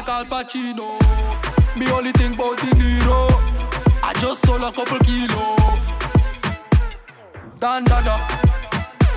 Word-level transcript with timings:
like 0.00 0.08
Al 0.08 0.24
Pacino. 0.24 0.98
Me 1.76 1.90
only 1.90 2.12
think 2.12 2.34
about 2.34 2.56
the 2.58 2.74
hero. 2.76 3.28
I 4.02 4.12
just 4.20 4.44
sold 4.46 4.62
a 4.62 4.72
couple 4.72 4.98
kilo. 5.00 5.56
Dan 7.58 7.84
dada, 7.84 8.16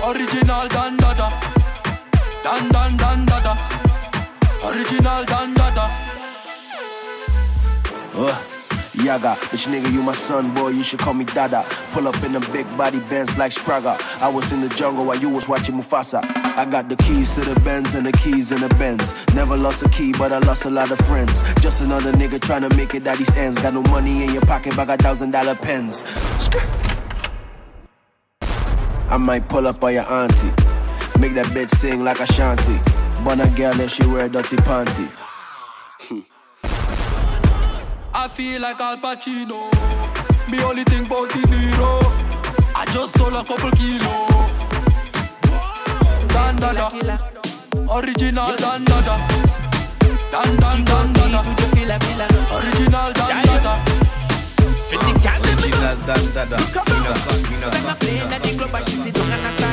original 0.04 0.68
dan 0.68 0.96
dada. 0.96 1.28
Dan 2.42 2.68
dan 2.68 2.96
dan 2.96 3.24
dada, 3.24 3.56
original 4.64 5.24
dan 5.24 5.54
dada. 5.54 5.88
Uh, 8.14 8.36
Yaga, 9.02 9.34
bitch 9.50 9.66
nigga, 9.66 9.90
you 9.90 10.02
my 10.02 10.12
son, 10.12 10.52
boy, 10.54 10.68
you 10.68 10.82
should 10.82 11.00
call 11.00 11.14
me 11.14 11.24
Dada. 11.24 11.64
Pull 11.92 12.06
up 12.06 12.22
in 12.22 12.32
them 12.32 12.44
big 12.52 12.66
body 12.76 13.00
Benz 13.10 13.36
like 13.36 13.52
Spragga. 13.52 13.98
I 14.20 14.28
was 14.28 14.52
in 14.52 14.60
the 14.60 14.68
jungle 14.68 15.06
while 15.06 15.18
you 15.18 15.30
was 15.30 15.48
watching 15.48 15.74
Mufasa. 15.74 16.43
I 16.56 16.64
got 16.64 16.88
the 16.88 16.94
keys 16.96 17.34
to 17.34 17.40
the 17.40 17.58
Benz 17.60 17.94
and 17.94 18.06
the 18.06 18.12
keys 18.12 18.52
in 18.52 18.60
the 18.60 18.68
Benz. 18.76 19.12
Never 19.34 19.56
lost 19.56 19.82
a 19.82 19.88
key, 19.88 20.12
but 20.12 20.32
I 20.32 20.38
lost 20.38 20.64
a 20.64 20.70
lot 20.70 20.88
of 20.92 20.98
friends. 21.00 21.42
Just 21.60 21.80
another 21.80 22.12
nigga 22.12 22.40
trying 22.40 22.68
to 22.68 22.76
make 22.76 22.94
it 22.94 23.04
at 23.08 23.18
these 23.18 23.34
ends. 23.34 23.60
Got 23.60 23.74
no 23.74 23.82
money 23.82 24.22
in 24.22 24.32
your 24.32 24.42
pocket, 24.42 24.76
but 24.76 24.86
got 24.86 25.00
thousand 25.00 25.32
dollar 25.32 25.56
pens. 25.56 26.04
I 29.08 29.16
might 29.18 29.48
pull 29.48 29.66
up 29.66 29.82
on 29.82 29.94
your 29.94 30.08
auntie. 30.10 30.46
Make 31.18 31.34
that 31.34 31.46
bitch 31.46 31.70
sing 31.70 32.04
like 32.04 32.20
a 32.20 32.26
shanty. 32.32 32.78
But 33.24 33.40
a 33.40 33.48
girl 33.48 33.80
if 33.80 33.90
she 33.90 34.06
wear 34.06 34.28
dirty 34.28 34.56
panty. 34.56 35.10
I 38.14 38.28
feel 38.28 38.60
like 38.62 38.80
Al 38.80 38.96
Pacino. 38.98 39.70
Me 40.50 40.62
only 40.62 40.84
think 40.84 41.08
about 41.08 41.30
the 41.30 41.46
hero. 41.48 41.98
I 42.76 42.84
just 42.92 43.18
sold 43.18 43.34
a 43.34 43.42
couple 43.42 43.72
kilo. 43.72 44.43
Dan 46.34 46.58
dada, 46.58 46.90
original 47.86 48.58
dan 48.58 48.82
dada. 48.84 49.16
Dan 50.34 50.50
dan 50.58 50.78
dan 50.82 51.06
dada, 51.14 51.40
original 52.50 53.14
dan 53.14 53.38
dada. 53.46 53.74
Original 54.90 55.94
dan 56.06 56.24
dada. 56.34 56.58
Mina 56.90 57.14
cut, 57.22 57.38
mina 57.50 57.66
When 57.70 57.86
I 57.86 57.94
cut, 57.94 57.98
play 58.00 58.18
mina 58.18 59.63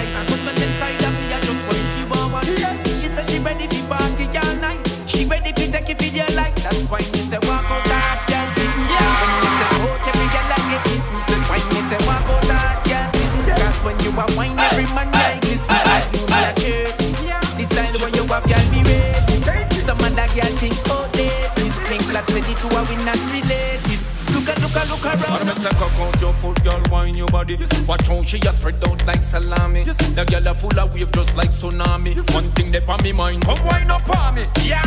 22 22.61 22.77
are 22.77 22.85
we 22.85 22.95
not 23.03 23.17
related 23.33 23.99
Look 24.33 24.47
at, 24.47 24.61
look 24.61 24.75
at, 24.75 24.89
look 24.89 25.05
around 25.05 25.45
miss 25.45 25.65
a 25.65 25.69
cock 25.75 25.91
out 25.99 26.21
your 26.21 26.33
foot, 26.33 26.63
girl, 26.63 26.81
wine 26.89 27.15
your 27.15 27.27
body. 27.27 27.57
Watch 27.85 28.07
how 28.07 28.23
she 28.23 28.39
a 28.47 28.53
spread 28.53 28.81
out 28.87 29.05
like 29.05 29.21
salami. 29.21 29.83
The 29.83 30.25
girl 30.29 30.47
a 30.47 30.55
full 30.55 30.79
of 30.79 30.93
wave 30.93 31.11
just 31.11 31.35
like 31.35 31.49
tsunami. 31.49 32.15
One 32.33 32.49
thing 32.51 32.71
that 32.71 32.87
on 32.87 33.03
me 33.03 33.11
mind, 33.11 33.43
come 33.43 33.63
wine 33.65 33.91
up 33.91 34.09
on 34.15 34.35
me, 34.35 34.47
yeah. 34.63 34.81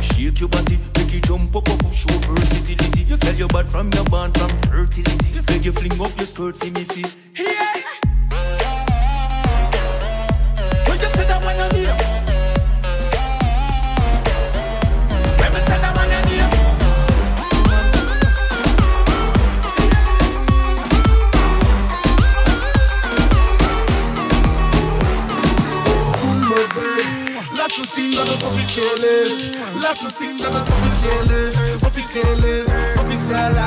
Shake 0.00 0.40
your 0.40 0.50
body, 0.50 0.78
make 0.96 1.14
it 1.14 1.24
jump 1.24 1.56
up, 1.56 1.68
up, 1.68 1.92
show 1.92 2.18
versatility. 2.18 3.02
You 3.04 3.16
sell 3.16 3.34
your 3.34 3.48
bad 3.48 3.68
from 3.68 3.90
your 3.92 4.04
band 4.04 4.36
from 4.36 4.50
fertility. 4.68 5.40
Make 5.48 5.64
you 5.64 5.72
fling 5.72 6.00
up 6.00 6.16
your 6.18 6.26
skirt 6.26 6.56
for 6.56 6.66
me 6.66 6.84
see. 6.84 7.04
Yeah. 7.34 7.53
Dat 28.74 28.84
het 28.84 28.98
officieel 28.98 29.24
is. 29.24 29.50
Laat 29.80 29.98
ze 29.98 30.08
zien 30.18 30.36
dat 30.36 30.52
het 30.52 30.68
officieel 30.68 31.46
is. 31.46 31.54
Officieel 31.82 32.44
is, 32.44 32.64
officieel 33.00 33.56
is. 33.56 33.64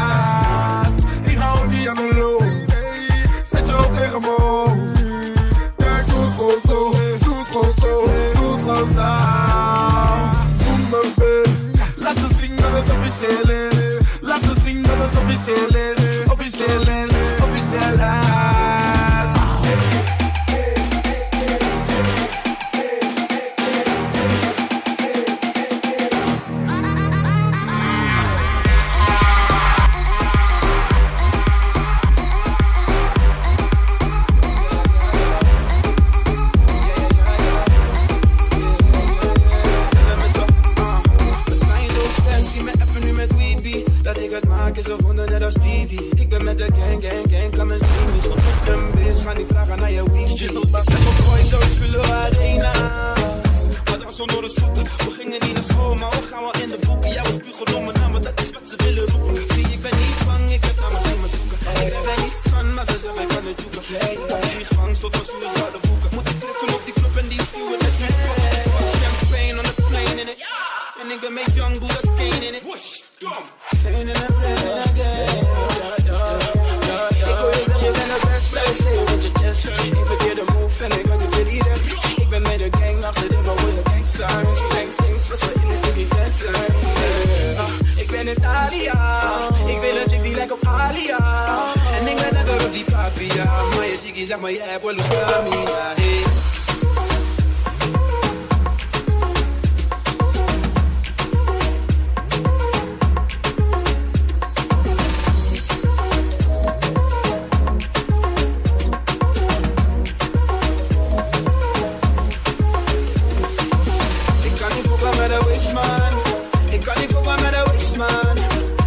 De 115.68 115.74
wasteman 115.74 116.74
Ik 116.74 116.82
kan 116.82 116.96
niet 117.00 117.12
fokken 117.12 117.42
met 117.42 117.52
de 117.52 117.64
wasteman 117.66 118.38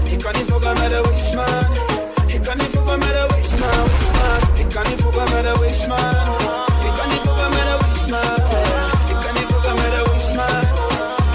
Ik 0.05 0.19
kan 0.19 0.32
niet 0.32 0.50
fokken 0.50 0.73
met 0.79 0.91
de 0.91 1.00
wasteman 1.00 1.73
Ik 2.27 2.43
kan 2.43 2.56
niet 2.56 2.71
fokken 2.75 2.99
met 2.99 3.09
de 3.09 3.27
wasteman, 3.29 3.82
wasteman 3.91 4.41
Ik 4.55 4.69
kan 4.75 4.85
niet 4.88 5.00
fokken 5.00 5.31
met 5.32 5.43
de 5.43 5.55
wasteman 5.61 6.27
Ik 6.87 6.93
kan 6.97 7.09
niet 7.11 7.21
fokken 7.25 7.50
met 7.50 7.65
de 7.69 7.77
wasteman 7.81 8.38
Ik 9.11 9.19
kan 9.23 9.35
niet 9.35 9.49
fokken 9.50 9.75
met 9.75 9.91
de 9.94 10.03
wasteman 10.11 10.62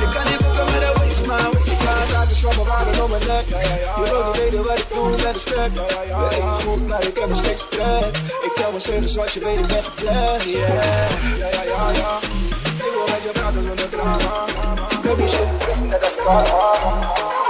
Ik 0.03 0.09
kan 0.13 0.23
niet 0.29 0.39
fokken 0.43 0.65
met 0.71 0.81
de 0.83 0.91
wasteman, 0.97 1.51
wasteman 1.53 1.97
Ik 1.97 2.09
sta 2.09 2.25
te 2.25 2.35
zwemmen 2.35 2.65
water 2.65 3.03
om 3.03 3.09
mijn 3.09 3.27
nek 3.27 3.45
Je 3.47 4.03
wil 4.09 4.23
niet 4.25 4.37
weten 4.37 4.63
wat 4.67 4.79
ik 4.79 4.87
doe 4.93 5.09
met 5.09 5.33
een 5.33 5.39
stek 5.39 5.71
Je 6.09 6.27
eet 6.37 6.63
goed, 6.63 6.87
maar 6.87 7.03
ik 7.07 7.17
heb 7.19 7.29
een 7.29 7.35
slechtste 7.35 7.69
trek 7.69 8.15
Ik 8.47 8.51
tel 8.55 8.69
mijn 8.71 8.81
cijfers 8.81 9.13
zoals 9.13 9.33
je 9.33 9.39
weet 9.39 9.59
ik 9.59 9.67
ben 9.67 9.83
Yeah, 10.05 10.41
ja, 10.45 11.47
ja, 11.55 11.61
ja, 11.71 11.81
ja 12.01 12.11
Ik 12.85 12.91
wil 12.95 13.07
met 13.11 13.21
je 13.25 13.31
praten 13.33 13.63
zonder 13.63 13.89
drama 13.89 14.54
Baby 15.17 15.29
shit, 15.29 15.89
net 15.89 16.03
als 16.03 16.17
karma 16.17 17.44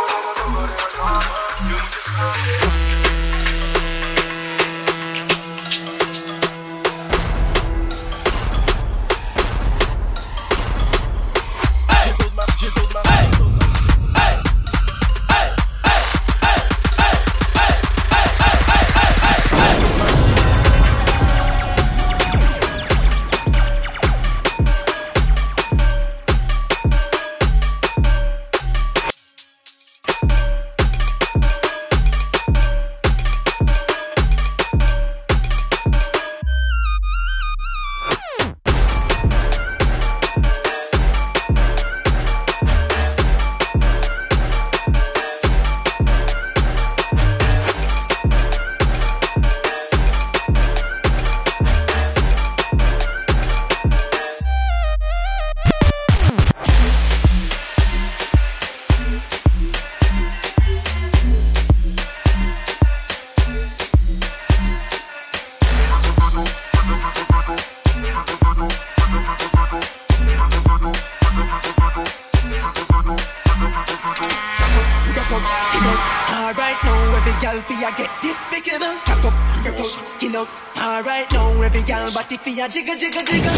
Alright 80.36 81.32
now, 81.32 81.62
every 81.62 81.82
girl, 81.84 82.12
but 82.14 82.30
if 82.30 82.46
you 82.46 82.68
jiggle, 82.68 82.96
jiggle, 82.98 83.24
jiggle. 83.24 83.54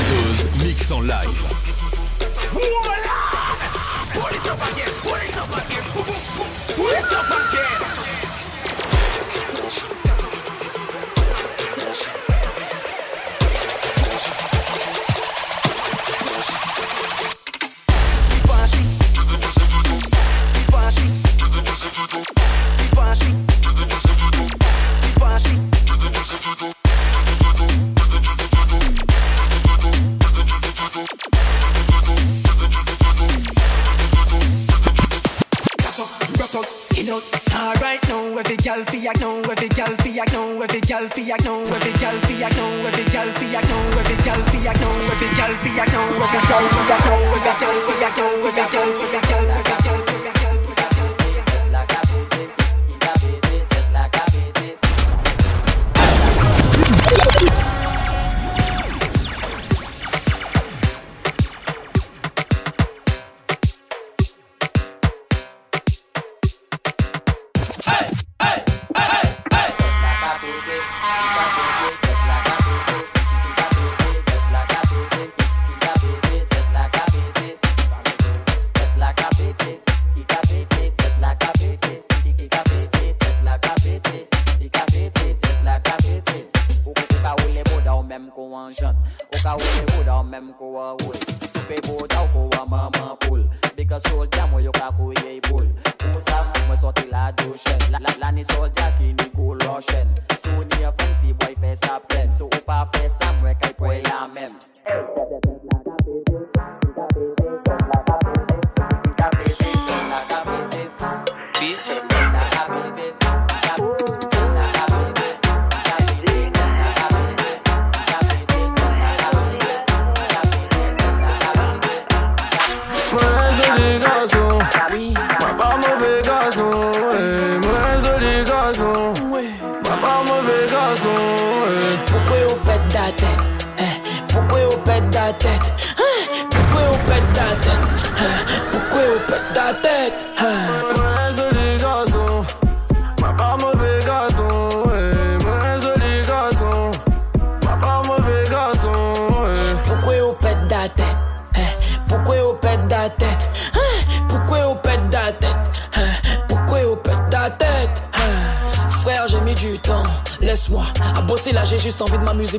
Mix 0.64 0.92
en 0.92 1.08
live. 1.08 1.42
Voila! 2.54 3.18
Pull 4.14 4.30
it 4.30 4.46
up 4.46 4.62
again, 4.62 4.92
pull 5.02 5.16
it 5.16 5.38
up 5.38 5.50
again, 5.58 5.84
pull 6.76 6.86
it 6.86 7.14
up 7.14 7.32
again. 7.32 8.17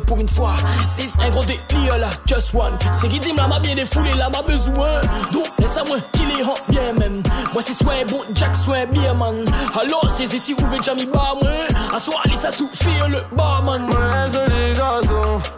Pour 0.07 0.18
une 0.18 0.28
fois. 0.28 0.54
C'est 0.97 1.21
un 1.23 1.30
gros 1.30 1.45
délire 1.45 1.99
là, 1.99 2.09
just 2.26 2.54
one. 2.54 2.76
C'est 2.92 3.09
qui 3.09 3.18
dit 3.18 3.33
là 3.35 3.47
m'a 3.49 3.61
bien 3.61 3.75
défoulé 3.75 4.12
là 4.12 4.28
m'a 4.28 4.42
besoin. 4.42 5.00
Donc 5.33 5.47
laisse-moi 5.59 5.99
qu'il 6.12 6.30
est 6.30 6.45
bien 6.68 6.92
même. 6.92 7.23
Moi 7.52 7.62
c'est 7.62 7.75
soit 7.75 8.04
bon 8.09 8.21
Jack 8.35 8.57
soit 8.57 8.87
bien 8.87 9.14
man. 9.14 9.45
Alors 9.78 10.09
c'est 10.16 10.33
ici 10.33 10.54
vous 10.57 10.66
faites 10.66 10.85
jamais 10.85 11.07
bas 11.07 11.35
moi. 11.40 11.50
À 11.95 11.99
soir 11.99 12.21
allez 12.25 12.37
ça 12.37 12.50
le 13.09 13.23
barman. 13.35 13.83
Moi 13.83 13.99
joli 14.33 14.75
garçon. 14.76 15.40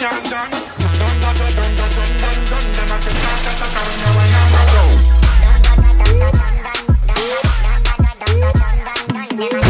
Thank 0.00 0.30
you. 9.52 9.69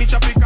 chop 0.00 0.06
chop 0.06 0.36
it. 0.36 0.39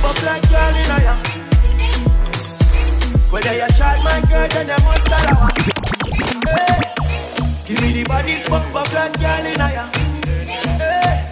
fuck 0.00 0.18
like 0.22 0.44
girl 0.50 0.76
in 0.80 0.90
a 0.90 0.98
ya. 1.06 1.14
Whether 3.30 3.54
you 3.54 3.68
shot 3.76 3.98
my 4.04 4.20
girl, 4.30 4.48
then 4.48 4.68
you 4.68 4.80
must 4.84 5.08
allow. 5.08 5.48
Hey. 6.48 6.80
Give 7.66 7.80
me 7.80 7.88
the 7.92 8.02
body, 8.08 8.34
fuck 8.36 8.64
fuck 8.72 8.92
like 8.92 9.18
girl 9.20 9.46
in 9.46 9.60
a 9.60 9.68
ya. 9.76 9.84
Hey. 10.78 11.28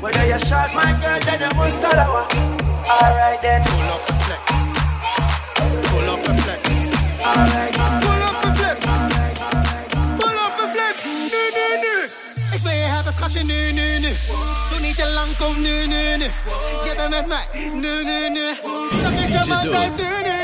Whether 0.00 0.26
you 0.26 0.38
shot 0.38 0.74
my 0.74 0.92
girl, 1.02 1.20
then 1.26 1.40
you 1.40 1.52
must 1.56 1.82
allow. 1.82 2.26
Alright 2.88 3.40
then. 3.42 3.62
Pull 3.64 3.90
up 3.94 4.02
the 4.06 4.12
flex. 4.24 4.42
Pull 5.90 6.08
up 6.10 6.20
the 6.22 6.32
flex. 6.42 6.60
Alright. 7.24 7.74
Pull 8.04 8.22
up 8.28 8.44
and 8.44 8.54
flex. 8.58 8.78
Pull 10.20 10.38
up 10.44 10.60
and 10.60 10.70
flex. 10.74 10.94
Nu 11.04 11.42
nu 11.48 11.66
nu. 11.84 11.94
Ik 12.54 12.62
gebemem 16.84 17.26
ben. 17.30 17.82
Nü 17.82 18.06
nü 18.06 18.34
nü. 18.34 18.54
Sakın 19.02 19.30
çamandan 19.32 19.88
sünü. 19.88 20.43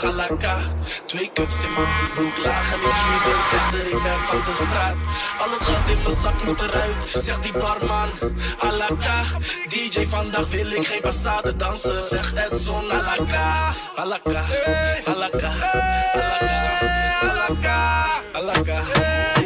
galaka. 0.00 0.56
Twee 1.06 1.30
cups 1.32 1.62
in 1.62 1.72
mijn 1.72 1.86
handbroek, 1.86 2.36
lagen. 2.44 2.80
ik 2.80 2.90
sluiter. 2.90 3.42
Zeg 3.50 3.70
dat 3.70 3.92
ik 3.92 4.02
ben 4.02 4.20
van 4.24 4.42
de 4.44 4.54
straat. 4.54 4.96
Al 5.38 5.50
het 5.50 5.64
gat 5.64 5.88
in 5.94 6.02
mijn 6.02 6.14
zak 6.14 6.44
moet 6.44 6.60
eruit, 6.60 6.94
zegt 7.16 7.42
die 7.42 7.52
barman. 7.52 8.10
Alaka, 8.58 9.22
DJ 9.68 10.06
vandaag 10.06 10.48
wil 10.48 10.70
ik 10.70 10.86
geen 10.86 11.00
passade 11.00 11.56
dansen. 11.56 12.02
Zegt 12.02 12.34
Edson, 12.36 12.92
alaka, 12.92 13.74
alaka, 13.94 14.42
alaka, 15.04 15.04
alaka, 15.04 15.52
alaka, 16.12 16.88
alaka. 17.22 18.06
alaka. 18.32 19.39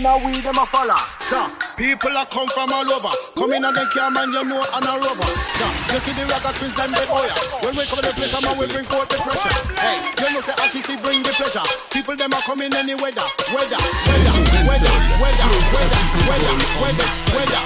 And 0.00 0.08
now 0.08 0.16
we 0.24 0.32
them 0.40 0.56
a 0.56 0.64
follow. 0.72 0.96
Yeah. 1.28 1.52
People 1.76 2.16
are 2.16 2.26
come 2.26 2.48
from 2.48 2.72
all 2.72 2.88
over. 2.88 3.12
Come 3.36 3.52
in 3.52 3.64
and 3.64 3.76
they 3.76 3.84
come 3.92 4.16
and 4.16 4.32
you 4.32 4.44
know 4.48 4.64
on 4.72 4.84
a 4.84 4.92
rover. 4.96 5.28
Yeah. 5.60 5.92
You 5.92 6.00
see 6.00 6.16
the 6.16 6.24
rocker 6.24 6.56
twins 6.56 6.72
them 6.72 6.90
they 6.96 7.04
yeah. 7.04 7.60
When 7.60 7.76
we 7.76 7.84
come 7.84 8.00
to 8.00 8.08
the 8.08 8.14
place, 8.16 8.32
man, 8.32 8.56
we 8.56 8.64
bring 8.72 8.88
forth 8.88 9.12
the 9.12 9.20
pressure. 9.20 9.52
Hey, 9.76 10.00
you 10.00 10.28
know 10.32 10.40
say 10.40 10.56
RTC 10.56 11.04
bring 11.04 11.20
the 11.20 11.32
pleasure. 11.36 11.64
People 11.92 12.16
them 12.16 12.32
are 12.32 12.44
coming 12.48 12.72
any 12.72 12.96
weather, 12.96 13.24
weather, 13.52 13.76
weather, 13.76 14.34
weather, 14.64 14.94
weather, 15.20 15.48
weather, 15.76 16.00
weather, 16.24 16.54
weather, 16.80 17.08
weather, 17.36 17.62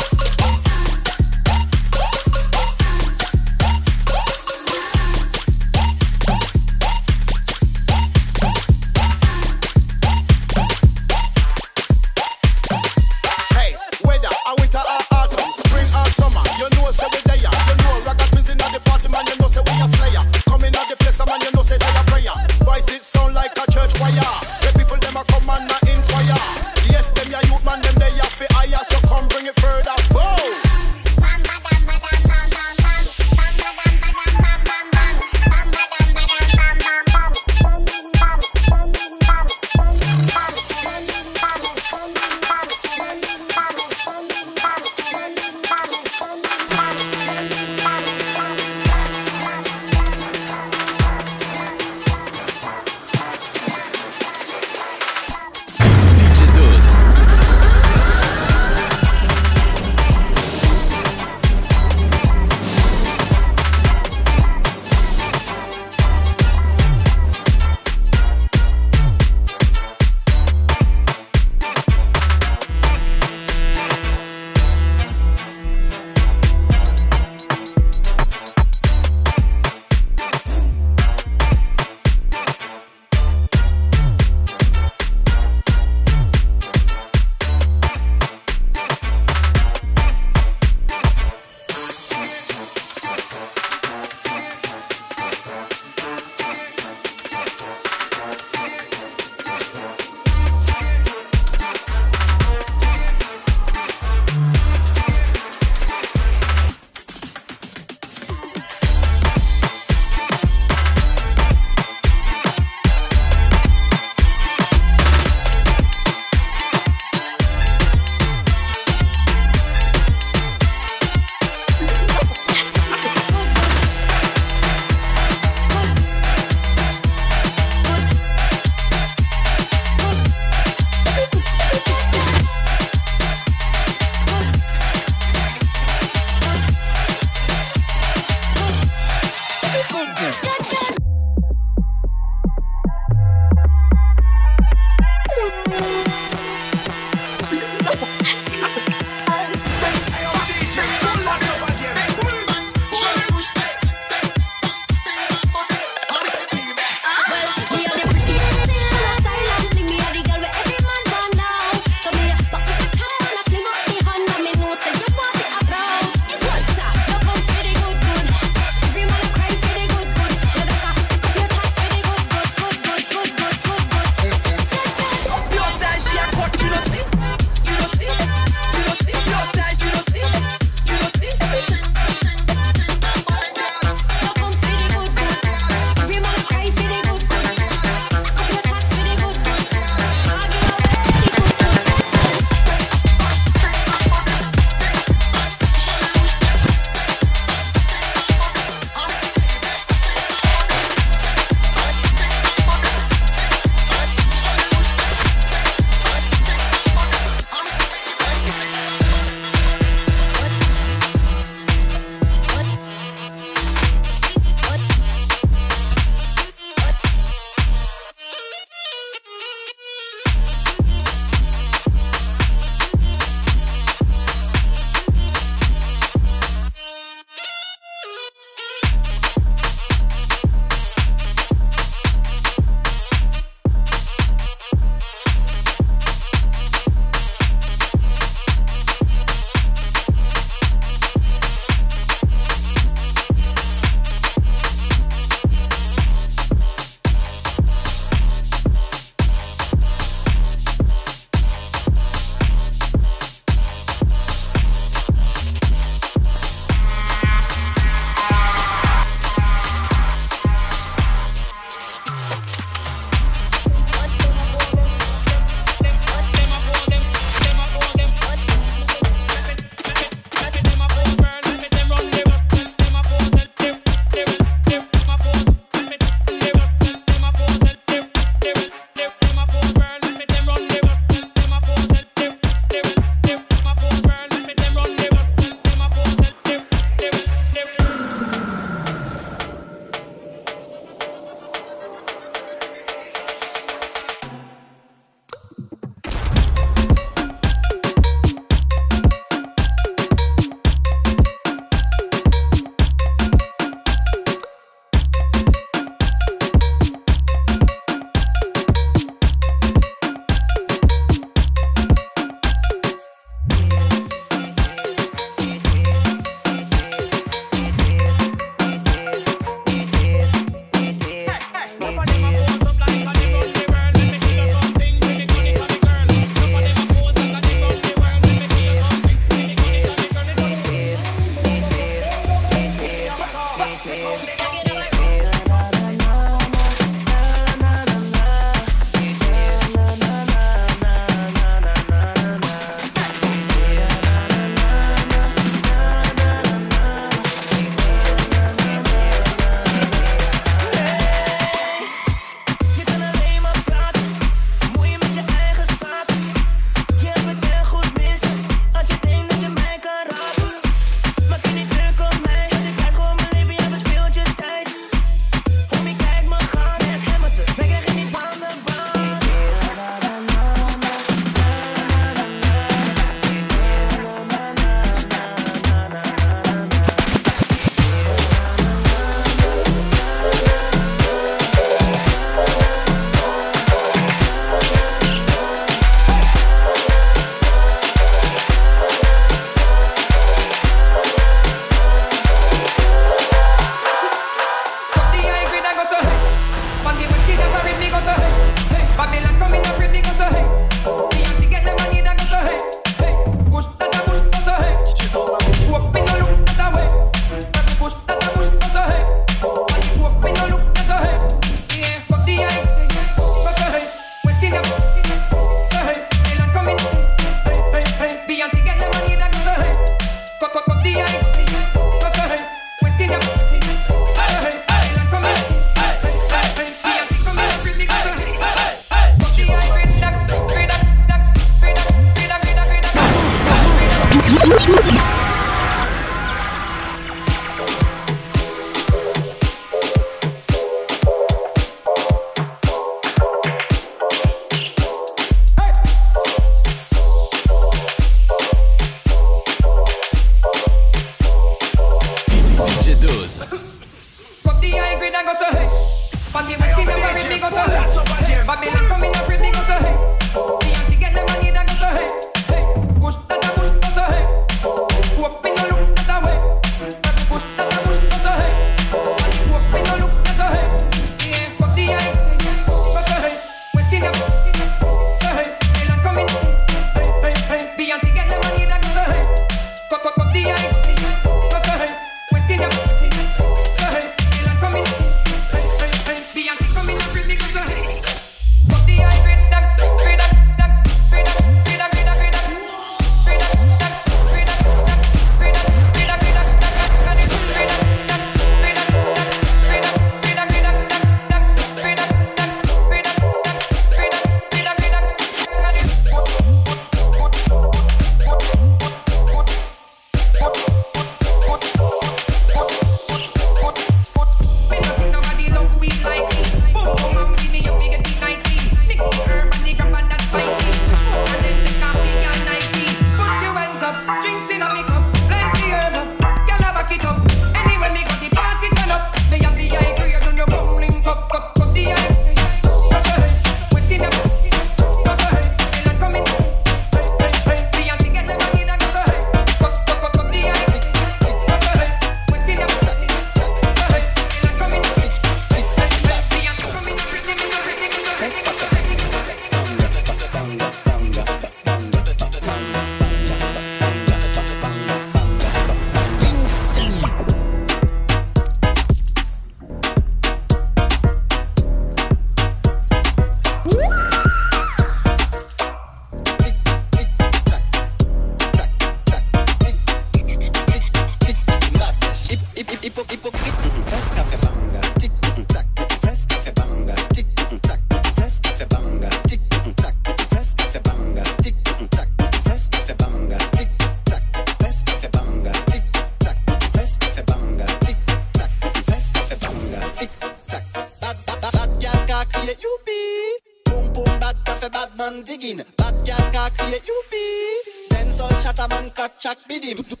Bim. 599.71 600.00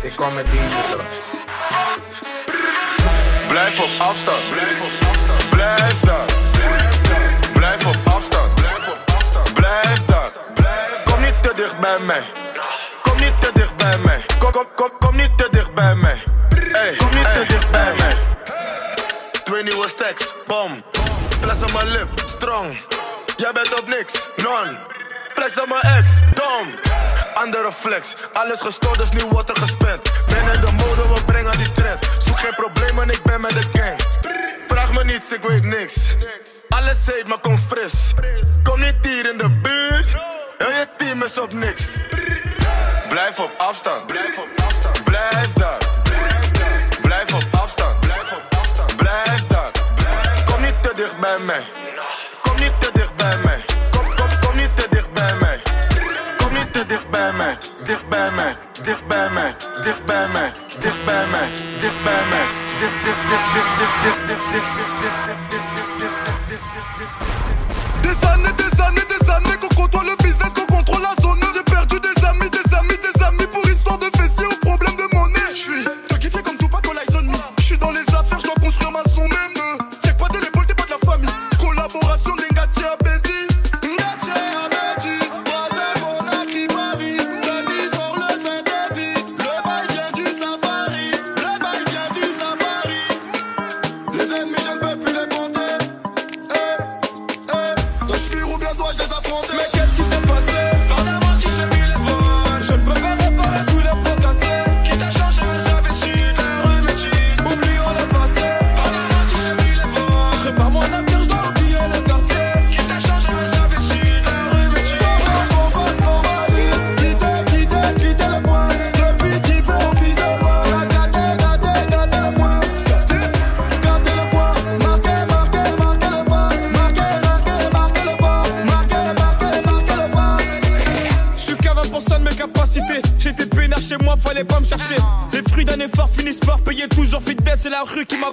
Ik 0.00 0.16
kom 0.16 0.34
met 0.34 0.46
deze 0.46 0.80
terug. 0.90 1.06
Blijf 3.48 3.80
op 3.80 4.06
afstand. 4.06 4.50
Blijf 4.50 4.80
op. 4.80 5.48
Blijf 5.50 6.00
daar. 6.00 6.24
Blijf 7.52 7.86
op 7.86 7.96
afstand. 8.04 8.54
Blijf 8.54 8.88
op 8.88 9.14
afstand. 9.14 9.54
Blijf 9.54 10.04
daar. 10.06 10.30
Kom 11.04 11.20
niet 11.20 11.42
te 11.42 11.52
dicht 11.56 11.78
bij 11.78 11.98
mij. 11.98 12.22
Kom 13.02 13.16
niet 13.16 13.40
te 13.40 13.50
dicht 13.54 13.76
bij 13.76 13.98
mij. 13.98 14.24
Kom, 14.38 14.50
kom, 14.50 14.66
kom, 14.74 14.90
kom 14.98 15.16
niet 15.16 15.38
te 15.38 15.48
dicht 15.50 15.74
bij 15.74 15.94
mij. 15.94 16.18
Hey, 16.72 16.94
kom 16.96 17.10
niet 17.14 17.34
te 17.34 17.44
dicht 17.48 17.70
bij 17.70 17.94
mij. 17.98 18.16
Twee 19.44 19.62
nieuwe 19.62 19.88
stacks, 19.88 20.34
bom. 20.46 20.82
Fles 21.40 21.62
aan 21.62 21.72
mijn 21.72 21.88
lip, 21.88 22.08
strong. 22.26 22.78
Jij 23.36 23.52
bent 23.52 23.80
op 23.80 23.88
niks, 23.88 24.28
non. 24.36 24.76
Flex 25.34 25.60
aan 25.60 25.68
mijn 25.68 25.96
ex, 25.96 26.10
dom. 26.34 26.87
Andere 27.44 27.72
flex, 27.72 28.14
alles 28.32 28.60
gestoord, 28.60 28.98
dus 28.98 29.10
nu 29.10 29.28
wordt 29.30 29.48
er 29.48 29.56
gespend. 29.56 30.02
Ben 30.26 30.60
de 30.60 30.72
mode, 30.72 31.14
we 31.14 31.24
brengen 31.24 31.58
die 31.58 31.72
trend. 31.72 32.08
Zoek 32.26 32.38
geen 32.38 32.54
problemen, 32.54 33.10
ik 33.10 33.22
ben 33.22 33.40
met 33.40 33.50
de 33.50 33.62
gang. 33.72 34.00
Vraag 34.68 34.92
me 34.92 35.04
niets, 35.04 35.32
ik 35.32 35.42
weet 35.42 35.64
niks. 35.64 35.94
Alles 36.68 37.06
heet, 37.06 37.28
maar 37.28 37.38
kom 37.38 37.58
fris. 37.58 38.12
Kom 38.62 38.80
niet 38.80 38.94
hier 39.02 39.30
in 39.30 39.38
de 39.38 39.50
buurt. 39.50 40.16
Heel 40.58 40.70
je 40.70 40.88
team 40.96 41.22
is 41.22 41.38
op 41.38 41.52
niks. 41.52 41.82
Blijf 43.08 43.38
op 43.38 43.50
afstand. 43.56 44.06
Blijf 44.06 44.38
op 44.38 44.48
afstand. 44.64 45.04
Blijf 45.04 45.52
daar. 45.54 45.78
Blijf 47.02 47.34
op 47.34 47.44
afstand. 47.50 48.00
Blijf 48.00 48.32
op 48.32 48.58
afstand. 48.58 48.96
Blijf 48.96 49.46
daar. 49.46 49.70
Kom 50.46 50.62
niet 50.62 50.82
te 50.82 50.92
dicht 50.96 51.18
bij 51.18 51.38
mij. 51.38 51.87
Des 68.02 68.26
années, 68.26 68.52
des 68.56 68.80
années, 68.80 69.00
des 69.08 69.30
années 69.30 69.56
qu'on 69.60 69.68
contrôle 69.74 70.06
le 70.06 70.16
business, 70.22 70.52
qu'on 70.54 70.76
contrôle 70.76 71.02
la 71.02 71.20
zone. 71.20 71.40
J'ai 71.52 71.64
perdu 71.64 71.98
des 71.98 72.24
amis, 72.24 72.50
des 72.50 72.74
amis, 72.74 72.98
des 73.02 73.24
amis 73.24 73.46
pour 73.52 73.68
histoire 73.68 73.98
de 73.98 74.06
fessiers 74.16 74.46
ou 74.46 74.64
problème 74.64 74.94
de 74.96 75.14
monnaie. 75.14 75.40
J'suis 75.52 75.84
te 75.84 76.07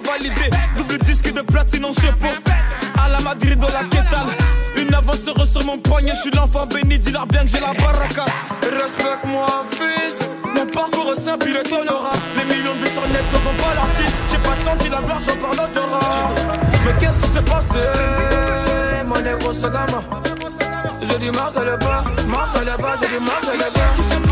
pas. 0.00 0.18
Double 0.76 0.98
disque 1.04 1.32
de 1.32 1.40
platine 1.42 1.84
en 1.84 1.92
chapeau. 1.92 2.26
À 3.02 3.08
la 3.08 3.20
Madrid 3.20 3.58
dans 3.58 3.68
la 3.68 3.84
quétale. 3.84 4.26
Une 4.76 4.94
avance 4.94 5.20
sur 5.20 5.64
mon 5.64 5.78
poignet. 5.78 6.12
Je 6.14 6.20
suis 6.20 6.30
l'enfant 6.30 6.66
béni, 6.66 6.98
dis-leur 6.98 7.26
bien 7.26 7.42
que 7.42 7.48
j'ai 7.48 7.60
la 7.60 7.72
baraka. 7.74 8.24
Respecte-moi, 8.62 9.64
fils. 9.70 10.28
Mon 10.54 10.66
parcours 10.66 11.12
est 11.16 11.20
simple, 11.20 11.46
il 11.48 11.56
est 11.56 11.72
honorable. 11.72 12.18
Les 12.36 12.54
millions 12.54 12.74
de 12.74 12.78
vues 12.78 13.12
net 13.12 13.24
ne 13.32 13.38
vont 13.38 13.56
pas 13.62 13.74
l'artiste. 13.74 14.16
J'ai 14.30 14.38
pas 14.38 14.56
senti 14.70 14.88
la 14.88 15.00
blanche, 15.00 15.22
j'en 15.26 15.36
parle 15.36 15.56
d'odorat. 15.56 16.34
Mais 16.84 16.92
qu'est-ce 16.98 17.20
qui 17.22 17.28
s'est 17.28 17.42
passé? 17.42 17.80
Mon 19.06 19.20
négro 19.20 19.52
se 19.52 19.66
gamme. 19.66 20.02
Je 21.26 21.30
marque 21.32 21.56
le 21.56 21.76
bas, 21.76 22.04
marque 22.28 22.58
le 22.58 22.82
bas, 22.82 22.94
je 23.00 23.06
dis 23.06 23.24
marque 23.24 23.52
le 23.52 23.58
bas. 23.58 24.25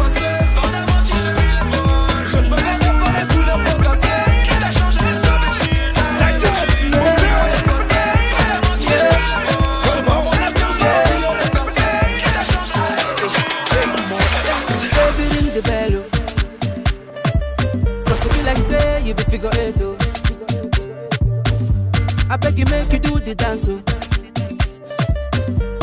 I 22.34 22.36
beg 22.36 22.58
you, 22.58 22.64
make 22.64 22.92
you 22.92 22.98
do 22.98 23.20
the 23.20 23.32
dance. 23.32 23.68
Oh. 23.68 23.80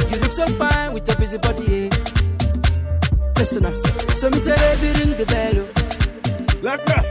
You 0.09 0.17
look 0.19 0.33
so 0.33 0.45
fine 0.59 0.93
with 0.93 1.07
your 1.07 1.15
busy 1.15 1.37
body. 1.37 1.85
eh. 1.85 1.89
Listen 3.37 3.65
oh, 3.65 3.69
up. 3.69 4.11
So 4.11 4.29
me 4.29 4.37
say, 4.37 4.57
baby, 4.57 4.99
ring 4.99 5.17
the 5.17 5.25
bell. 5.27 5.63
Oh. 5.63 6.61
Like 6.61 6.83
that. 6.87 7.05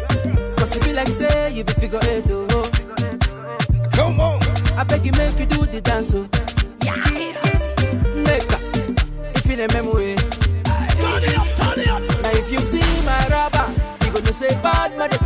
Cause 0.58 0.76
you 0.86 0.92
like, 0.92 1.08
say, 1.08 1.54
you 1.54 1.64
be 1.64 1.72
figure 1.72 2.00
eight. 2.02 2.24
Oh, 2.28 2.46
oh. 2.50 2.68
Come 3.92 4.20
on. 4.20 4.42
I 4.76 4.84
beg 4.84 5.06
you, 5.06 5.12
make 5.12 5.38
you 5.38 5.46
do 5.46 5.64
the 5.64 5.80
dance. 5.80 6.14
Oh. 6.14 6.28
Yeah. 6.84 7.00
Make 8.22 8.52
up. 8.52 8.60
If 9.36 9.46
you 9.46 9.56
remember, 9.56 9.92
eh. 9.92 9.94
way. 9.94 10.16
Turn 10.16 11.24
it 11.24 11.38
up, 11.38 11.46
turn 11.56 11.80
it 11.80 11.88
up. 11.88 12.02
Now 12.02 12.30
if 12.34 12.52
you 12.52 12.58
see 12.58 13.06
my 13.06 13.26
rubber. 13.28 13.79
You 14.10 14.16
gonna 14.16 14.32
say 14.32 14.48
bad 14.60 14.98
man 14.98 15.08
the 15.08 15.18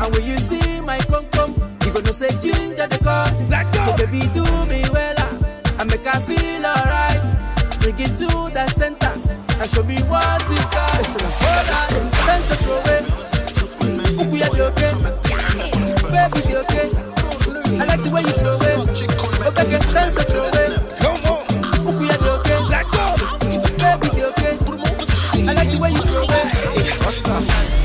and 0.00 0.14
when 0.14 0.24
you 0.24 0.38
see 0.38 0.80
my 0.80 0.98
come 1.10 1.26
come, 1.30 1.52
you 1.84 1.90
gonna 1.90 2.12
say 2.12 2.28
ginger 2.38 2.86
the 2.86 2.98
car. 3.02 3.26
So 3.84 3.96
baby 3.98 4.20
do 4.32 4.44
me 4.70 4.84
well, 4.94 5.18
and 5.80 5.90
make 5.90 6.06
I 6.06 6.20
feel 6.22 6.64
alright. 6.64 7.20
Bring 7.80 7.98
it 7.98 8.16
to 8.18 8.28
the 8.54 8.68
center, 8.68 9.10
and 9.58 9.68
show 9.68 9.82
me 9.82 9.98
what 10.06 10.40
you 10.48 10.54
got. 10.70 11.04
So 11.04 11.18
hold 11.18 11.68
on, 11.74 11.86
send 12.30 12.44
to 12.46 12.54
throw 12.62 12.78
it. 12.94 13.10
Uku 14.22 14.36
ya 14.36 14.48
joke, 14.54 14.78
baby 16.06 16.40
joke. 16.46 16.78
I 17.74 17.84
like 17.90 18.02
the 18.02 18.10
way 18.14 18.22
you 18.22 18.34
throw 18.38 18.54
it. 18.54 18.86
Go 19.42 19.50
back 19.50 19.66
and 19.66 19.82
send 19.82 20.14
to. 20.14 20.22
Come 21.02 21.26
on. 21.26 21.42
I 25.48 25.52
like 25.54 25.68
the 25.68 25.78
way 25.80 25.90
you 25.90 26.02
throw 26.02 26.22
it. 26.22 27.75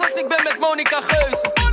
als 0.00 0.20
ik 0.20 0.28
ben 0.28 0.42
met 0.42 0.58
Monica 0.58 1.00
Geus. 1.00 1.63